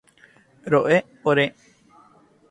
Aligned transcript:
Ro'e 0.73 0.97
ore. 1.31 1.45